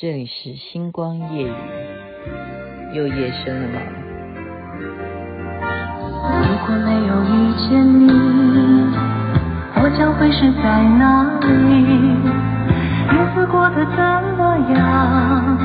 [0.00, 1.52] 这里是星光夜雨，
[2.94, 3.80] 又夜深了吗？
[6.40, 8.06] 如果没有遇见你，
[9.74, 11.48] 我将会是在哪里？
[13.10, 13.98] 日子过得怎
[14.38, 15.58] 么样？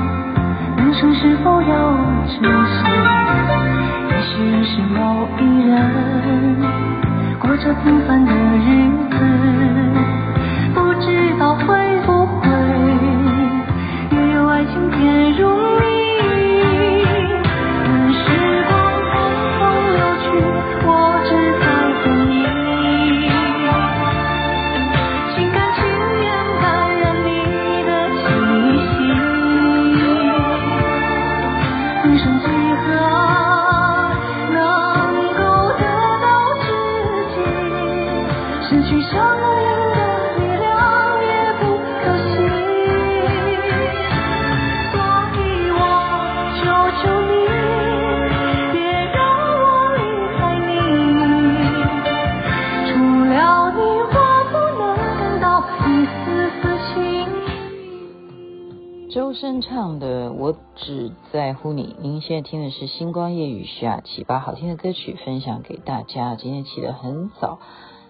[0.78, 1.96] 人生是否要
[2.26, 2.90] 珍惜？
[4.10, 5.78] 也许认识某一人，
[7.40, 9.16] 过着平凡的日子，
[10.74, 11.83] 不知道会。
[15.04, 15.53] 天如
[59.36, 61.96] 声唱的我只在乎你。
[62.00, 66.36] 您现在听的是星光夜雨徐雅琪，把好听的歌曲分享给大家。
[66.36, 67.60] 今天起得很早，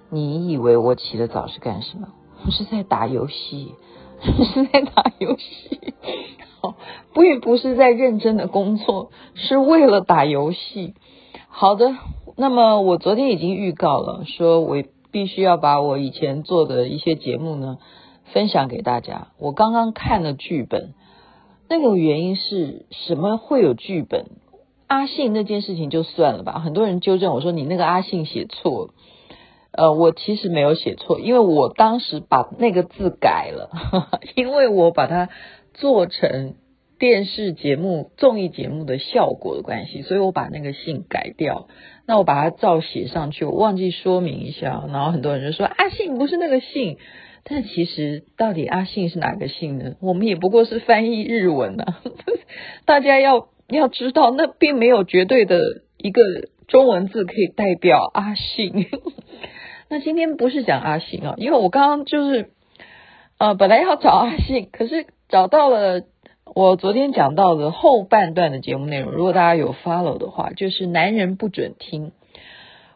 [0.09, 2.09] 你以为我起得早是干什么？
[2.45, 3.75] 我是在打游戏，
[4.21, 5.93] 是在打游戏。
[6.61, 6.75] 好，
[7.13, 10.93] 不不是在认真的工作，是为了打游戏。
[11.47, 11.95] 好的，
[12.35, 17.77] 那么我昨天已经预告了，说我必须要把我以前做的一些节目呢
[18.33, 19.27] 分享给大家。
[19.37, 20.93] 我刚刚看了剧本。
[21.73, 23.37] 那个原因是什么？
[23.37, 24.25] 会有剧本？
[24.85, 26.59] 阿信那件事情就算了吧。
[26.59, 28.93] 很多人纠正我说，你那个阿信写错了。
[29.71, 33.71] 呃，我其实没有写错，因为我当时把那个字改了，
[34.37, 35.29] 因为我把它
[35.73, 36.53] 做成
[36.99, 41.67] 电视节目、综艺节目的效果的关系，所以我把那个信改掉。
[42.05, 46.99] 那我把它照写上去，我忘记说明一下，然后很多人就说阿信不是那个信。
[47.45, 49.95] 但其实，到底阿信是哪个姓呢？
[49.99, 52.01] 我们也不过是翻译日文啊。
[52.85, 55.59] 大家要要知道，那并没有绝对的
[55.97, 56.21] 一个
[56.67, 58.87] 中文字可以代表阿信。
[59.89, 62.49] 那今天不是讲阿信啊，因为我刚刚就是
[63.37, 66.03] 呃，本来要找阿信，可是找到了
[66.55, 69.11] 我昨天讲到的后半段的节目内容。
[69.11, 72.13] 如果大家有 follow 的话，就是男人不准听。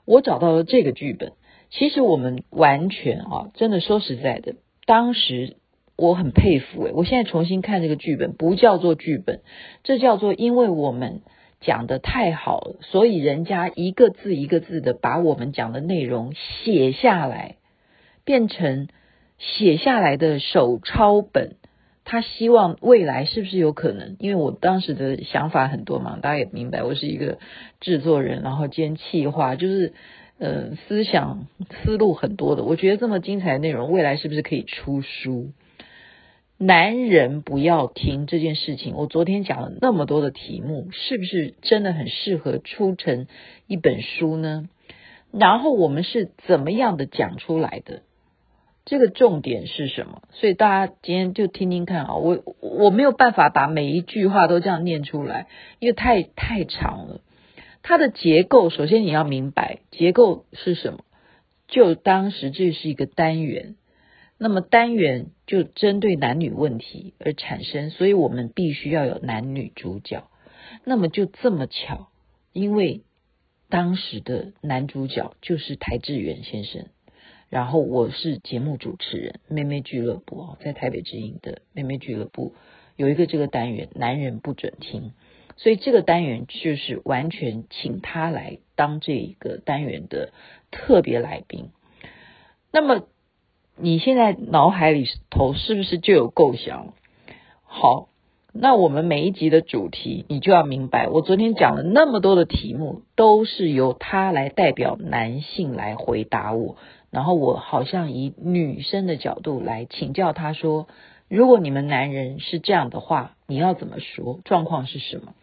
[0.05, 1.33] 我找到了这个剧本。
[1.69, 4.55] 其实我们完全啊，真的说实在的，
[4.85, 5.57] 当时
[5.97, 9.41] 我很佩服诶，我现在重新看这个剧本，不叫做剧本，
[9.83, 11.21] 这叫做因为我们
[11.59, 17.57] 讲得太好了，所以人家一个字一个字的把我们讲的内容写下来，
[18.23, 18.87] 变成
[19.37, 21.55] 写下来的手抄本。
[22.05, 24.15] 他希望未来是不是有可能？
[24.19, 27.39] 因为我当时的想法很多嘛，大家也明白，我是一个
[27.81, 29.93] 制作人，然后兼企划，就是。
[30.39, 31.47] 呃，思想
[31.83, 35.51] 思路很多的，我觉得这么精彩的内容，未来是不是可以出书？
[36.59, 43.27] 男人不要听这件事情，我昨天讲了那么多的题目，是不是真的很适合出成
[43.67, 44.69] 一本书呢？
[45.31, 48.01] 然后我们是怎么样的讲出来的？
[48.85, 50.21] 这个重点是什么？
[50.31, 55.47] 所以大家今天就听听看啊，我我没有办法把每一句话都这样念出来，
[55.79, 57.21] 因为太太长了。
[57.83, 61.05] 它的结构，首先你要明白结构是什么。
[61.67, 63.75] 就当时这是一个单元，
[64.37, 70.29] 那么单元就针对男女问题而产生，所以我们必须要有男女主角。
[70.85, 72.07] 那么就这么巧，
[72.53, 73.01] 因为
[73.67, 76.85] 当时的男主角就是邰智源先生，
[77.49, 82.55] 然后我是节目主持人，妹妹俱乐部哦，在台北之音的妹妹俱乐部
[82.95, 85.11] 有一个这个单元，男人不准听。
[85.57, 90.31] 所以这个单元就是完全请他来当这一个单元的
[90.71, 91.71] 特别来宾。
[92.71, 93.07] 那么
[93.75, 96.93] 你现在脑海里头是不是就有构想？
[97.63, 98.07] 好，
[98.53, 101.07] 那我们每一集的主题你就要明白。
[101.07, 106.77] 我昨天讲了那么多的题目，都是由他来代表男性来回答我，
[107.09, 110.87] 然后我好像以女生的角度来请教他说：
[111.27, 114.39] 如果你们男人是这样的话，你要怎么说？
[114.43, 115.33] 状况是什么？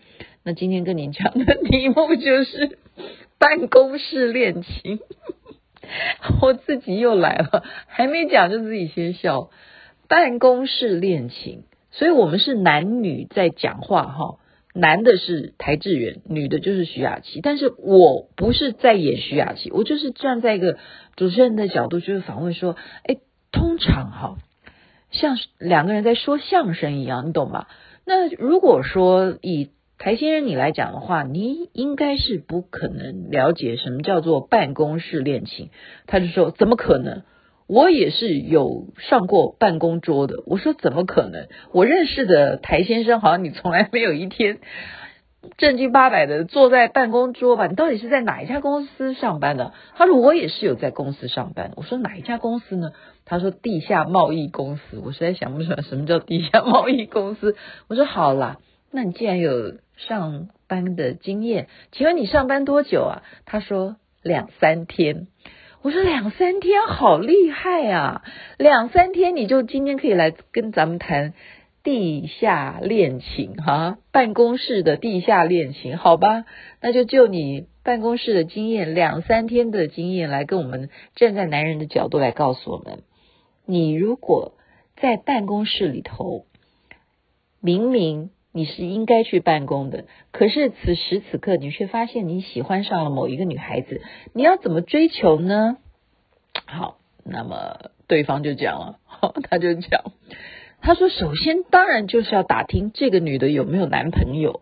[0.46, 2.78] 那今天跟您讲的题目就是
[3.38, 5.00] 办公室恋情，
[6.42, 9.48] 我自己又来了，还没讲就自己先笑。
[10.06, 14.38] 办公室恋情，所以我们是男女在讲话哈，
[14.74, 20.76] 男的是台智源，女的就是徐雅琪，但是我不是在演徐雅琪，我就是站在一个
[21.16, 23.16] 主持人的角度，就是访问说，哎，
[23.50, 24.36] 通常哈，
[25.10, 27.66] 像两个人在说相声一样，你懂吗？
[28.04, 29.70] 那如果说以
[30.04, 35.70] 台先生你来讲的话，你应该是不可能了解什么叫做办公室恋情。
[36.06, 37.22] 他就说怎么可能？
[37.66, 40.42] 我也是有上过办公桌的。
[40.44, 41.48] 我说怎么可能？
[41.72, 44.58] 我认识的台先生好像你从来没有一天
[45.56, 47.66] 正经八百的坐在办公桌吧？
[47.66, 49.72] 你到底是在哪一家公司上班的？
[49.96, 51.72] 他说我也是有在公司上班。
[51.76, 52.90] 我说哪一家公司呢？
[53.24, 55.00] 他说地下贸易公司。
[55.02, 57.56] 我实在想不出来什么叫地下贸易公司。
[57.88, 58.58] 我说好啦，
[58.90, 63.22] 那你既然有上班的经验，请问你上班多久啊？
[63.44, 65.28] 他说两三天。
[65.82, 68.22] 我说两三天好厉害啊！
[68.56, 71.34] 两三天你就今天可以来跟咱们谈
[71.82, 76.46] 地下恋情哈，办公室的地下恋情，好吧？
[76.80, 83.02] 那就就你办公室的经验，两三天的经验来跟我们站在男人的角度来告诉我们：
[83.66, 84.54] 你如果
[84.96, 86.46] 在办公室里头，
[87.60, 94.00] 明明你是应该去办公的，可是此时此刻你却发现你喜欢上了某一个女孩子，
[94.32, 95.76] 你要怎么追求呢？
[96.64, 100.12] 好，那么对方就讲了，好他就讲，
[100.80, 104.60] 他说首先当然就是要打听这个女的有没有男朋友。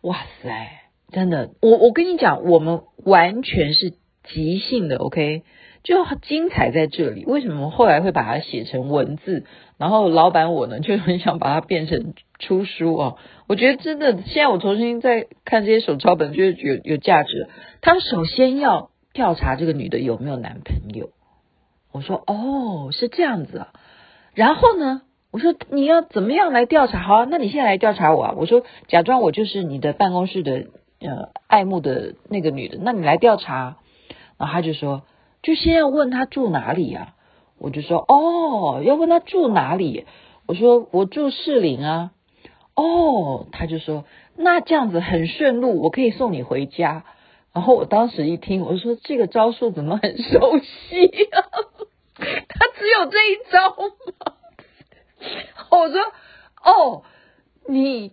[0.00, 0.68] 哇塞，
[1.12, 3.94] 真的，我我跟你讲，我们完全是
[4.24, 5.44] 即兴的，OK。
[5.82, 9.46] 就精彩在这里，为什么后来会把它写成文字？
[9.78, 13.18] 然后老板我呢就很想把它变成出书哦。
[13.46, 17.48] 我觉得真的，现在我重新再看这些手抄本，觉得有有价值。
[17.80, 21.10] 他首先要调查这个女的有没有男朋友。
[21.92, 23.68] 我说哦，是这样子啊。
[24.34, 26.98] 然后呢，我说你要怎么样来调查？
[26.98, 28.34] 好啊，那你现在来调查我啊。
[28.36, 30.66] 我说假装我就是你的办公室的
[31.00, 33.76] 呃爱慕的那个女的，那你来调查。
[34.38, 35.04] 然后他就说。
[35.42, 37.14] 就先要问他住哪里呀？
[37.56, 40.04] 我就说哦，要问他住哪里。
[40.46, 42.10] 我说我住士林啊。
[42.80, 44.04] 哦，他就说
[44.36, 47.04] 那这样子很顺路，我可以送你回家。
[47.52, 51.42] 然后我当时一听，我说这个招数怎么很熟悉啊？
[52.16, 54.34] 他只有这一招吗？
[55.70, 56.00] 我说
[56.64, 57.02] 哦，
[57.68, 58.12] 你。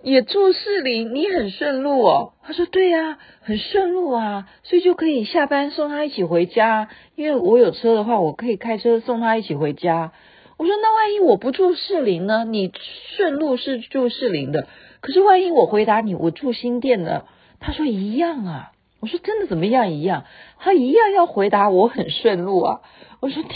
[0.00, 2.34] 也住士林，你很顺路哦。
[2.44, 6.88] 他说对呀，很顺路啊，所以就可以下班送他一起回家。
[7.16, 10.12] 因为我有车的话，我可以开车送他一起回家。
[10.58, 12.44] 我说那万一我不住士林呢？
[12.44, 12.72] 你
[13.16, 14.66] 顺路是住士林的，
[15.00, 17.24] 可是万一我回答你我住新店呢？
[17.60, 18.72] 他说一样啊。
[19.00, 20.24] 我说真的怎么样一样？
[20.58, 22.80] 他一样要回答我很顺路啊。
[23.20, 23.52] 我说天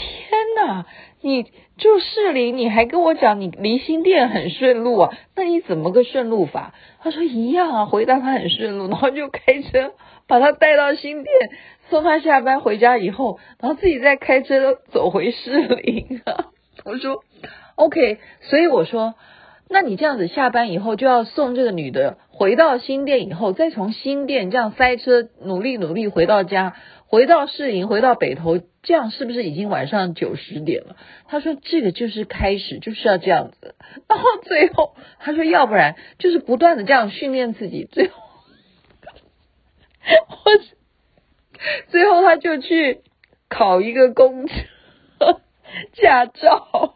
[0.55, 0.85] 哪！
[1.19, 5.11] 你住士林，你还跟我讲你离新店很顺路啊？
[5.35, 6.73] 那你怎么个顺路法？
[7.01, 9.93] 他说一样啊，回答他很顺路，然后就开车
[10.27, 11.35] 把他带到新店，
[11.89, 16.52] 送他下班回家以后，然后自己再开车走回士林啊。
[16.85, 17.23] 我说
[17.75, 19.15] OK，所以我说，
[19.69, 26.75] 那你这样子下班以后就要送这个女的回到新店以后，再从新店这样塞车努力努力回到家。
[27.05, 30.95] 回到市营，回到北投，这样是不是已经晚上九十点了？
[31.27, 33.75] 他说这个就是开始，就是要这样子。
[34.07, 37.87] 然后最后他说，要不然就是不断的这样训练自己。
[37.91, 38.15] 最后，
[40.27, 40.51] 我
[41.89, 43.01] 最后他就去
[43.47, 44.47] 考一个公
[45.93, 46.95] 驾照。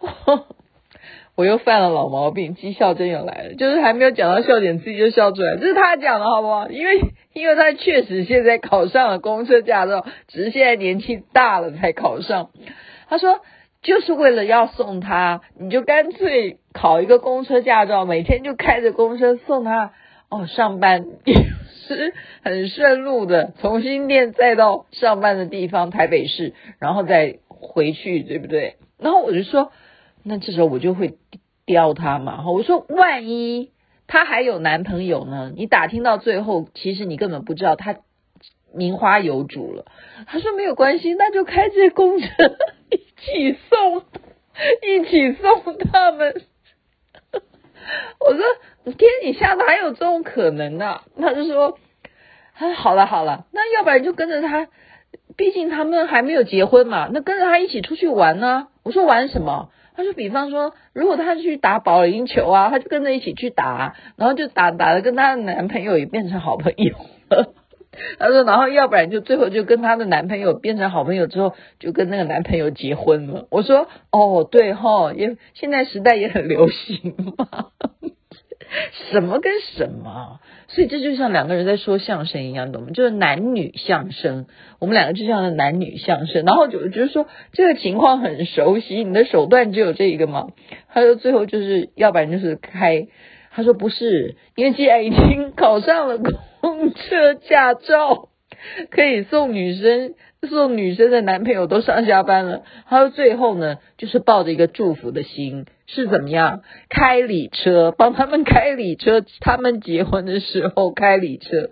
[0.00, 0.46] 我
[1.36, 5.56] 我又犯了老毛病，绩效真又来了，就是还没有讲到笑点，自己就笑出来。
[5.56, 6.68] 这是他讲的好不好？
[6.68, 7.00] 因为。
[7.32, 12.50] 因为他确实现在考上了公车驾照，只是现在年纪大了才考上。
[13.08, 13.38] 他说
[13.82, 19.92] 就是为了要送他，你就干脆考一个公车驾照，每天就开着公车送他
[20.28, 21.34] 哦上班，也
[21.86, 28.76] 是很顺路的，从新店再到上班的地方台北市，然后再回去，对不对？
[28.98, 29.70] 然后我就说，
[30.24, 31.18] 那这时候我就会
[31.66, 33.70] 刁他嘛，我说万一。
[34.12, 37.94] 她还有男朋友呢，你打听到最后，其实你根本不知道她
[38.74, 39.84] 名花有主了。
[40.26, 42.26] 他说没有关系，那就开这公车
[42.90, 44.02] 一起送，
[44.82, 46.42] 一起送他们。
[48.18, 48.44] 我说
[48.84, 51.04] 天底下哪有这种可能呢、啊？
[51.16, 51.78] 他就说，
[52.54, 54.66] 他说好了好了，那要不然就跟着他，
[55.40, 58.66] 毕竟他们还没有结婚嘛，那跟着他一起出去玩呢。
[58.82, 59.70] 我说玩什么？
[59.96, 66.94] 他说：“比方说，如果他去打保龄球啊，他就跟着一起去打，然后就打打的跟他的男朋友也变成好朋友
[67.30, 67.54] 了。
[68.18, 73.46] 他说，然后要不然就最后就跟他的男朋友变成好朋友之后，就跟那个男朋友结婚了。
[73.50, 77.70] 我说，哦，对哈，也现在时代也很流行嘛。
[79.10, 80.40] 什么跟什么？
[80.68, 82.90] 所以这就像两个人在说相声一样，懂吗？
[82.94, 84.46] 就是男女相声，
[84.78, 86.44] 我们两个就像男女相声。
[86.44, 90.48] 然后就就是说这个情况很熟悉，你的手段只有这一个吗？
[90.88, 93.08] 他说最后就是要不然就是开，
[93.50, 96.18] 他说不是，因为既然已经考上了
[96.60, 98.29] 公车驾照，
[98.90, 100.14] 可以送女生。
[100.48, 106.62] 送女生的男朋友都上下班了，他说最后呢，就是抱着一个祝福的心，是怎么样？
[106.88, 111.68] 开礼车，帮他们开礼车，他们结婚的时候开礼车。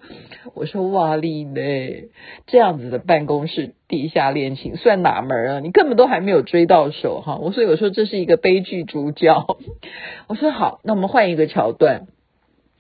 [0.54, 2.10] 我说哇哩嘞，
[2.46, 5.60] 这样子的办公室地下恋情算哪门啊？
[5.60, 7.38] 你根本都还没有追到手哈！
[7.40, 9.46] 我说我说这是一个悲剧主角。
[10.28, 12.06] 我说好，那我们换一个桥段，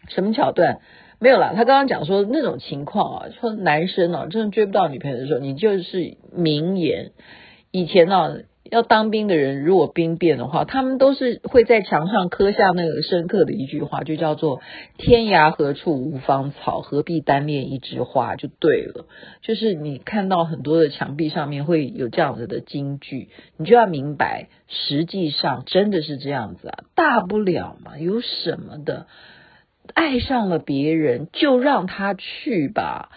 [0.08, 0.80] 什么桥段？
[1.20, 7.10] 没有啦，他刚刚讲说那种情况啊，说男生啊，真的追不到女朋友的时候，你就是名言。
[7.70, 8.36] 以前呢、啊，
[8.70, 14.60] 要当兵的人如果兵变的话，他们都是会在墙上刻下那个深刻的一句话，就叫做
[14.96, 19.06] “天涯何处无芳草，何必单恋一枝花”，就对了。
[19.42, 29.06] 就是你看到很多的墙壁上面会有这样子的金句，你就要明白，实际上真的是这样子啊，大不了嘛，有什么的。
[29.94, 33.10] 爱上了别人，就让他去吧。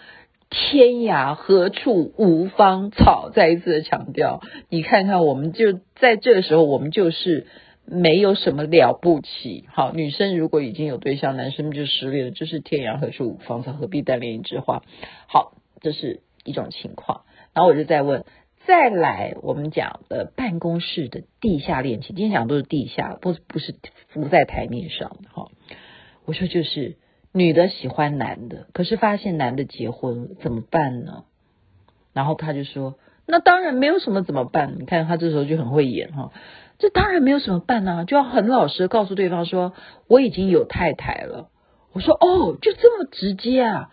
[0.50, 4.42] 天涯何处无芳草，再一次的强调。
[4.68, 7.46] 你看看，我们就在这个时候，我们就是
[7.86, 9.64] 没有什么了不起。
[9.72, 14.82] 好，女生如果已经有对象，男生就失恋了，就是天涯何处无芳草，何必单恋一枝花。
[15.26, 17.22] 好，这是一种情况。
[17.54, 18.26] 然后我就再问，
[18.66, 23.74] 再来我们讲的办公室的地下恋情，今天讲都是地下，不不是
[24.08, 25.48] 浮在台面上的哈。
[26.24, 26.96] 我说就是
[27.32, 31.24] 女的喜欢男的，可是发现男的结婚，怎么办呢？
[32.12, 34.76] 然后他就说：“那当然没有什么怎么办？
[34.78, 36.32] 你看他这时候就很会演哈，
[36.78, 39.72] 这当然没有什么办呢，就要很老实告诉对方说
[40.08, 41.48] 我已经有太太了。”
[41.94, 43.90] 我说：“哦，就这么直接啊？”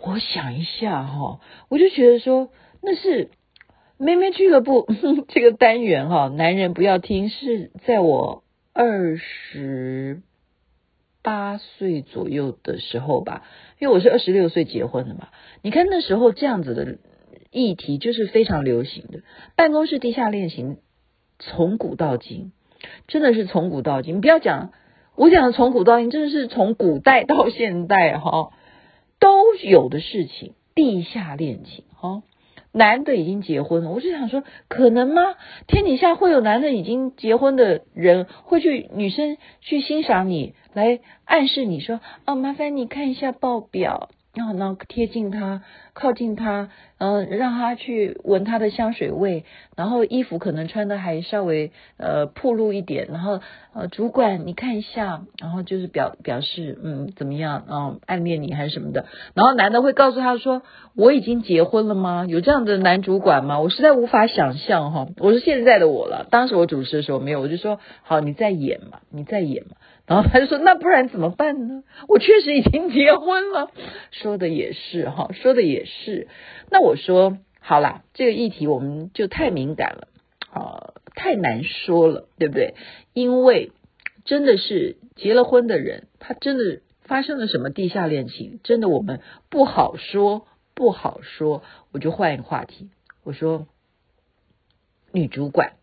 [0.00, 3.30] 我想一下哈，我就觉得说那是
[3.96, 4.86] 妹妹俱乐部
[5.26, 10.22] 这个单元哈，男人不要听，是在我二十。
[11.22, 13.42] 八岁左右的时候吧，
[13.78, 15.28] 因为我是二十六岁结婚的嘛。
[15.62, 16.98] 你看那时候这样子的
[17.50, 19.20] 议题就是非常流行的，
[19.56, 20.78] 办公室地下恋情，
[21.38, 22.52] 从古到今，
[23.06, 24.16] 真的是从古到今。
[24.16, 24.72] 你不要讲，
[25.16, 28.52] 我讲的从古到今，真的是从古代到现代哈，
[29.18, 32.22] 都有的事情，地下恋情哈。
[32.78, 35.34] 男的已经结婚了，我就想说，可能吗？
[35.66, 44.10] 天底下会有男的已经结婚的人，会去女生去欣赏你，来暗示你说，哦，麻烦你看一下报表。
[44.38, 45.62] 然后呢，贴近他，
[45.94, 49.44] 靠近他，嗯，让他去闻他的香水味，
[49.76, 53.40] 然后衣服可能穿的还稍微呃暴露一点，然后
[53.74, 60.62] 呃主管你看一下，然后就是表表示嗯怎么样，嗯暗恋你还是什么的，然后男的会告诉他说，
[60.94, 62.24] 我已经结婚了吗？
[62.28, 63.58] 有这样的男主管吗？
[63.58, 69.74] 我实在无法想象哈，我是现在的我了，当时我主持的时候没有，我就说好，你再演嘛，你再演嘛。
[70.08, 71.84] 然后他就说：“那不然怎么办呢？
[72.08, 73.70] 我确实已经结婚了。”
[74.10, 76.28] 说的也是哈，说的也是。
[76.70, 80.08] 那我说好啦，这个议题我们就太敏感了
[80.50, 82.74] 啊，太难说了，对不对？
[83.12, 83.70] 因为
[84.24, 91.62] 真的是结了婚的人，他真的发生了什么地下恋情，真的我们不好说，不好说。
[91.92, 92.88] 我就换一个话题，
[93.24, 93.66] 我说
[95.12, 95.74] 女主管，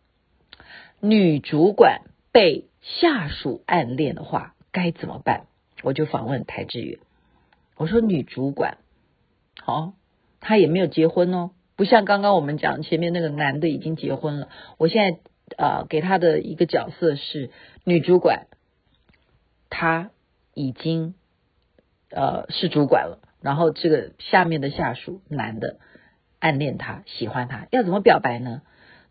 [0.99, 2.01] 女主管
[2.31, 2.65] 被。
[2.85, 5.47] 下属暗恋的话该怎么办？
[5.81, 6.99] 我就访问台志远，
[7.77, 8.77] 我说女主管，
[9.59, 9.93] 好、哦，
[10.39, 14.49] 她也没有结婚哦，不像刚刚我们讲前面那个男的已经结婚了。
[14.77, 15.19] 我现在
[15.57, 17.51] 呃给他的一个角色是
[17.83, 18.47] 女主管，
[19.69, 20.11] 她
[20.53, 21.15] 已经
[22.09, 25.77] 呃是主管了，然后这个下面的下属男的
[26.39, 28.61] 暗恋她，喜欢她，要怎么表白呢？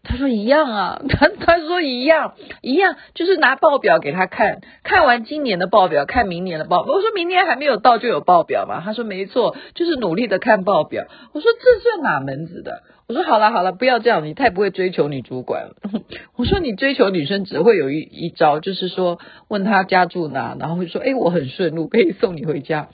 [0.04, 6.82] 他说一样啊， 他他说一样一样，就是拿报表给他看，看完今年的报表，看明年的报。
[6.82, 8.82] 我说明年还没有到就有报表嘛？
[8.84, 11.04] 他说没错，就是努力的看报表。
[11.32, 12.82] 我说这算哪门子的？
[13.06, 15.74] 我说好了好了，不要这样，你太不会追求女主管了。
[16.36, 19.18] 我说你追求女生只会有一一招，就是说
[19.48, 22.88] 问他家住哪，然后会说哎我很顺路可以送你回家。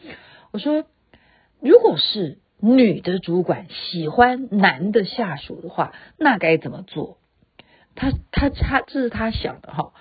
[0.52, 0.84] 我说
[1.60, 2.39] 如果是。
[2.60, 7.18] 女的主管喜欢男的下属的话，那该怎么做？
[7.94, 9.92] 他他他，这是他想的哈。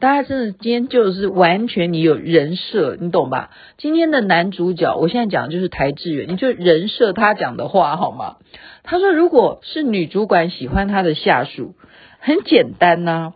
[0.00, 3.50] 大家真的今天就是完全你有人设，你懂吧？
[3.78, 8.38] 今天的男主角，我现在讲的就是台志远，你就人设他讲的话好吗？
[8.82, 11.76] 他说，如果是女主管喜欢他的下属，
[12.18, 13.34] 很简单呐、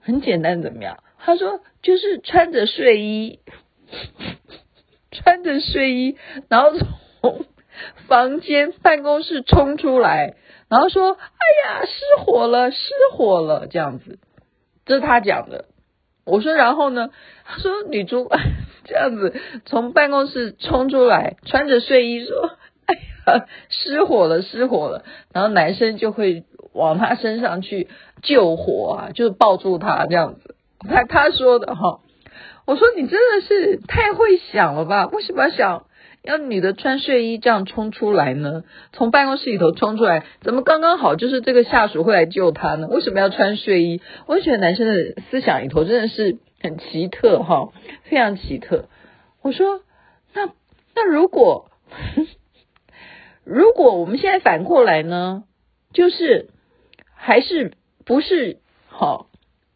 [0.00, 0.98] 很简单怎么样？
[1.18, 3.38] 他说就是穿着睡衣。
[5.10, 6.16] 穿着睡衣，
[6.50, 6.72] 然后
[7.22, 7.46] 从
[8.06, 10.34] 房间办公室冲出来，
[10.68, 14.18] 然后说：“哎呀，失火了，失火了！”这样子，
[14.86, 15.66] 这是他讲的。
[16.24, 17.10] 我说：“然后呢？”
[17.44, 18.40] 他说：“女主管
[18.84, 22.50] 这样子从办公室冲出来，穿着睡衣说
[22.86, 22.94] ：‘哎
[23.34, 27.88] 呀，失火了，失火了！’然后男生就会往他身上去
[28.22, 30.54] 救火啊，就是抱住他这样子。
[30.88, 32.00] 他他说的哈。”
[32.66, 35.06] 我说你真的是太会想了吧？
[35.06, 35.86] 为什么要想
[36.28, 38.62] 要女的穿睡衣这样冲出来呢？
[38.92, 42.86] 从办公室里头冲出来，怎么刚刚好就是这个下属会来救她呢？
[42.88, 44.02] 为什么要穿睡衣？
[44.26, 47.72] 我就觉得男生的思想里头真的是很奇特哈，
[48.04, 48.90] 非常奇特。
[49.40, 49.80] 我说
[50.34, 50.50] 那
[50.94, 51.70] 那如果
[53.44, 55.44] 如果我们现在反过来呢？
[55.94, 56.50] 就是
[57.14, 57.72] 还是
[58.04, 58.58] 不是
[58.88, 59.27] 好？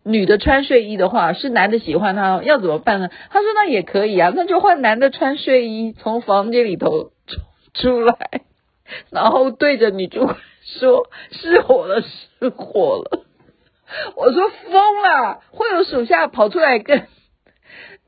[0.04, 3.09] 女的穿睡衣的话，是男的喜欢她，要怎么办呢？
[3.30, 7.11] 他说那也可以啊，那就换男的穿睡衣从房间里头
[7.75, 8.16] 出来，
[9.11, 13.25] 然后对着女主管说失火了，失火了。
[14.16, 17.06] 我说疯了，会有属下跑出来跟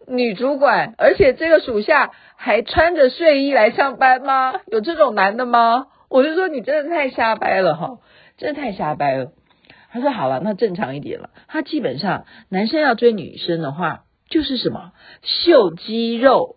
[0.08, 4.54] 女主管，而且这个属下还穿着睡衣来上班吗？
[4.66, 5.86] 有这种男的吗？
[6.08, 7.98] 我就说你真的太瞎掰了哈，
[8.36, 9.32] 真的太瞎掰了。
[9.94, 11.30] 他说好了，那正常一点了。
[11.46, 14.90] 他基本上男生要追女生的话，就是什么
[15.22, 16.56] 秀肌肉。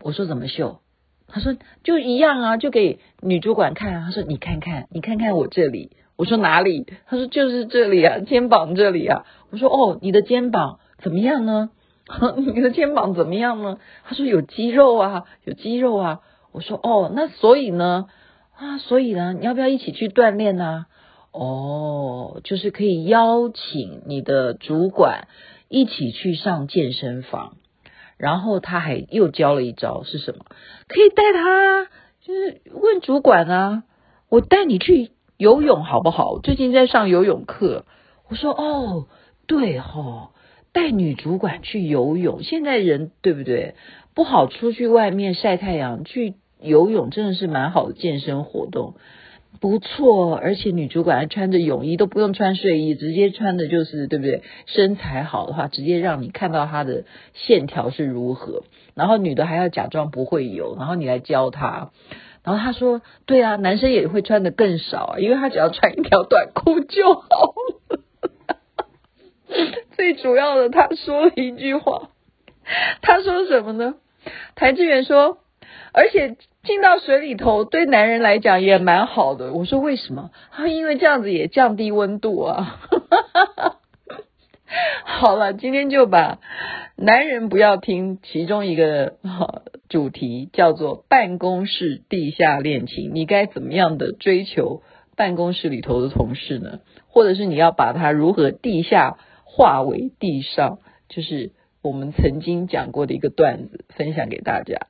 [0.00, 0.80] 我说怎么秀？
[1.28, 4.02] 他说就一样啊，就给女主管看。
[4.02, 5.92] 他说你看看，你看看我这里。
[6.16, 6.88] 我说哪里？
[7.06, 9.24] 他说就是这里啊，肩膀这里啊。
[9.52, 11.70] 我说哦，你的肩膀怎么样呢？
[12.36, 13.78] 你的肩膀怎么样呢？
[14.02, 16.20] 他说有肌肉啊，有肌肉啊。
[16.50, 18.06] 我说哦，那所以呢？
[18.56, 20.86] 啊，所以呢，你要不要一起去锻炼呢？
[21.34, 25.26] 哦，就是可以邀请你的主管
[25.68, 27.56] 一起去上健身房，
[28.16, 30.44] 然后他还又教了一招是什么？
[30.86, 31.86] 可以带他，
[32.22, 33.82] 就是问主管啊，
[34.28, 36.38] 我带你去游泳好不好？
[36.38, 37.84] 最近在上游泳课。
[38.28, 39.06] 我说哦，
[39.48, 40.30] 对哦，
[40.72, 42.44] 带女主管去游泳。
[42.44, 43.74] 现在人对不对？
[44.14, 48.94] 不好出去外面晒太阳，去游泳真的是蛮好的健身活动。
[49.64, 54.42] 不错，而且女主管还穿着泳衣，都不用穿睡衣，直接穿的就是对不对？
[54.66, 58.64] 身材好的话，直接让你看到她的线条是如何。
[58.94, 61.92] 然后女的还要假装不会游，然后你来教她。
[62.42, 67.54] 然后她说：“对啊，男生也会穿的更少啊，因为他只要穿一条短裤就好
[67.88, 68.00] 了。”
[69.96, 72.10] 最主要的，他说了一句话，
[73.00, 73.94] 他说什么呢？
[74.56, 75.38] 台志远说，
[75.94, 76.36] 而且。
[76.64, 79.52] 进到水里头，对男人来讲也蛮好的。
[79.52, 80.30] 我说为什么？
[80.50, 82.80] 啊因为这样子也降低温度啊。
[85.04, 86.40] 好了，今天就把
[86.96, 89.14] 男人不要听其中一个
[89.88, 93.10] 主题叫做办公室地下恋情。
[93.14, 94.82] 你该怎么样的追求
[95.16, 96.80] 办公室里头的同事呢？
[97.08, 100.78] 或者是你要把它如何地下化为地上？
[101.08, 104.86] 就是我们曾经讲过的一个段子，分享给大家。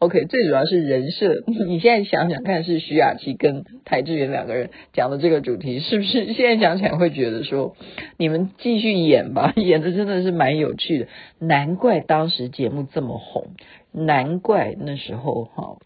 [0.00, 1.42] OK，最主要是人设。
[1.66, 6.34] 你现在想想看，是徐雅琪跟台志远两个人讲的这个主题，是不是？
[6.38, 7.74] 现在想起来会觉得说，
[8.16, 11.08] 你们继续演吧， 演的真的是蛮有趣的。
[11.40, 13.48] 难怪当时节目这么红，
[13.90, 15.78] 难怪那时候哈，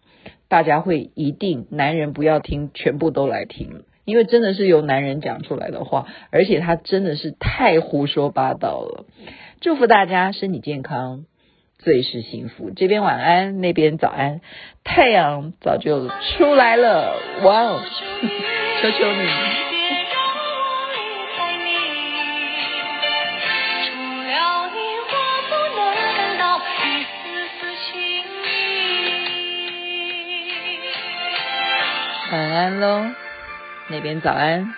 [0.47, 9.07] 大家会一定男人不要听，全部都来听，因为真的是由男人讲出来的话，而且他真的是太胡说八道了。
[9.63, 11.25] 祝福大家身体健康。
[11.83, 14.41] 最是幸福，这边晚安，那边早安，
[14.85, 17.81] 太阳早就出来了，哇哦，
[18.81, 19.29] 求求你。
[32.31, 33.11] 晚安喽，
[33.89, 34.73] 那边早安。